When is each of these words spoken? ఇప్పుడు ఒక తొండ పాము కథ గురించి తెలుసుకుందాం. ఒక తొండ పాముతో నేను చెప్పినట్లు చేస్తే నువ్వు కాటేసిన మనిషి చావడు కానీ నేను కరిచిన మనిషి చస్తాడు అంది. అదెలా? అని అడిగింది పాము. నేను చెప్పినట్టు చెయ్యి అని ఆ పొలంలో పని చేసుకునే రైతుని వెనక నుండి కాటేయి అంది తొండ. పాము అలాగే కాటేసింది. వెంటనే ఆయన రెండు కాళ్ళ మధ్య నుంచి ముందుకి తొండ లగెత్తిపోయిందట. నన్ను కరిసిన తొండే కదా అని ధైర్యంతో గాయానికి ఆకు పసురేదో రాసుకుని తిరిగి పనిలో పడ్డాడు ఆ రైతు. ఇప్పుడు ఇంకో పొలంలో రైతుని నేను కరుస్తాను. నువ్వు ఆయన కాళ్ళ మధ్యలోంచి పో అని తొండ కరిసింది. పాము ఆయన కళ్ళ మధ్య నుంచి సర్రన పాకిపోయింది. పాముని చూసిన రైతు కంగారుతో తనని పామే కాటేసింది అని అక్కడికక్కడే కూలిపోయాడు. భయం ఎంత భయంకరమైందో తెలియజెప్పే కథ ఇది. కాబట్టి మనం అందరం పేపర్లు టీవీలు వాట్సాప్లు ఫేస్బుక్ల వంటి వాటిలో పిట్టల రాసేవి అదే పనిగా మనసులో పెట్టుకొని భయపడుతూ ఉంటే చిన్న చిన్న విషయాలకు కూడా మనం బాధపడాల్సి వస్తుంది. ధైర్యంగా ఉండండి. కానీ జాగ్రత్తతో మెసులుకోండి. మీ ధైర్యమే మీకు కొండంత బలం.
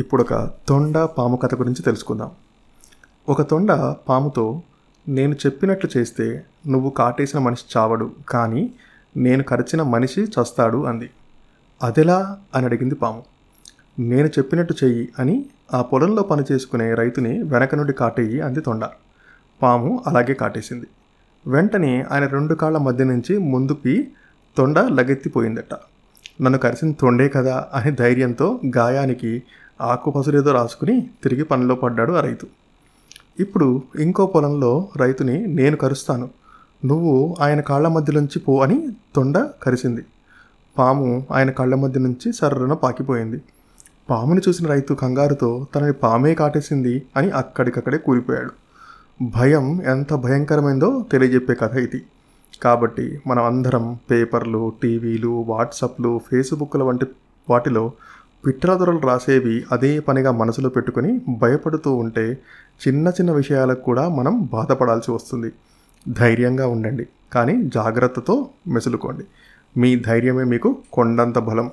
ఇప్పుడు 0.00 0.22
ఒక 0.22 0.50
తొండ 0.68 0.98
పాము 0.98 1.36
కథ 1.36 1.54
గురించి 1.54 1.82
తెలుసుకుందాం. 1.82 2.30
ఒక 3.28 3.42
తొండ 3.42 3.72
పాముతో 4.08 4.62
నేను 5.08 5.34
చెప్పినట్లు 5.34 5.98
చేస్తే 5.98 6.44
నువ్వు 6.68 6.90
కాటేసిన 6.90 7.38
మనిషి 7.40 7.64
చావడు 7.76 8.10
కానీ 8.28 8.70
నేను 9.16 9.42
కరిచిన 9.42 9.82
మనిషి 9.82 10.20
చస్తాడు 10.20 10.84
అంది. 10.84 11.10
అదెలా? 11.82 12.38
అని 12.54 12.64
అడిగింది 12.64 12.94
పాము. 12.94 13.24
నేను 13.98 14.26
చెప్పినట్టు 14.26 14.74
చెయ్యి 14.84 15.08
అని 15.18 15.46
ఆ 15.74 15.82
పొలంలో 15.82 16.22
పని 16.22 16.42
చేసుకునే 16.52 16.94
రైతుని 16.94 17.42
వెనక 17.42 17.74
నుండి 17.74 17.92
కాటేయి 17.92 18.40
అంది 18.40 18.60
తొండ. 18.60 18.88
పాము 19.62 20.04
అలాగే 20.06 20.34
కాటేసింది. 20.34 20.86
వెంటనే 21.46 22.06
ఆయన 22.10 22.26
రెండు 22.26 22.54
కాళ్ళ 22.54 22.78
మధ్య 22.78 23.04
నుంచి 23.04 23.38
ముందుకి 23.38 24.08
తొండ 24.56 24.78
లగెత్తిపోయిందట. 24.78 25.74
నన్ను 26.42 26.58
కరిసిన 26.58 26.92
తొండే 26.92 27.28
కదా 27.28 27.66
అని 27.74 27.90
ధైర్యంతో 27.90 28.60
గాయానికి 28.76 29.42
ఆకు 29.80 30.10
పసురేదో 30.10 30.52
రాసుకుని 30.52 31.10
తిరిగి 31.22 31.44
పనిలో 31.44 31.74
పడ్డాడు 31.74 32.12
ఆ 32.12 32.20
రైతు. 32.20 32.46
ఇప్పుడు 33.40 33.82
ఇంకో 33.98 34.26
పొలంలో 34.26 34.88
రైతుని 34.96 35.46
నేను 35.46 35.76
కరుస్తాను. 35.76 36.28
నువ్వు 36.84 37.36
ఆయన 37.40 37.60
కాళ్ళ 37.60 37.88
మధ్యలోంచి 37.88 38.38
పో 38.38 38.62
అని 38.62 38.88
తొండ 39.16 39.38
కరిసింది. 39.62 40.04
పాము 40.78 41.26
ఆయన 41.32 41.50
కళ్ళ 41.50 41.74
మధ్య 41.74 42.00
నుంచి 42.00 42.32
సర్రన 42.32 42.72
పాకిపోయింది. 42.72 43.42
పాముని 44.10 44.40
చూసిన 44.48 44.66
రైతు 44.66 44.94
కంగారుతో 44.94 45.66
తనని 45.74 45.92
పామే 45.92 46.34
కాటేసింది 46.34 47.02
అని 47.16 47.30
అక్కడికక్కడే 47.30 47.98
కూలిపోయాడు. 47.98 48.50
భయం 49.22 49.82
ఎంత 49.82 50.14
భయంకరమైందో 50.14 51.04
తెలియజెప్పే 51.12 51.54
కథ 51.54 51.76
ఇది. 51.76 52.02
కాబట్టి 52.62 53.20
మనం 53.26 53.44
అందరం 53.44 53.98
పేపర్లు 54.10 54.72
టీవీలు 54.82 55.44
వాట్సాప్లు 55.48 56.20
ఫేస్బుక్ల 56.30 56.82
వంటి 56.82 57.06
వాటిలో 57.50 57.92
పిట్టల 58.46 58.98
రాసేవి 59.04 59.64
అదే 59.72 60.00
పనిగా 60.00 60.30
మనసులో 60.30 60.68
పెట్టుకొని 60.68 61.20
భయపడుతూ 61.38 61.94
ఉంటే 61.94 62.38
చిన్న 62.86 63.08
చిన్న 63.08 63.32
విషయాలకు 63.32 63.80
కూడా 63.80 64.08
మనం 64.08 64.48
బాధపడాల్సి 64.52 65.10
వస్తుంది. 65.10 65.52
ధైర్యంగా 66.08 66.66
ఉండండి. 66.66 67.06
కానీ 67.32 67.62
జాగ్రత్తతో 67.62 68.48
మెసులుకోండి. 68.68 69.24
మీ 69.76 69.96
ధైర్యమే 69.96 70.44
మీకు 70.44 70.78
కొండంత 70.92 71.38
బలం. 71.38 71.68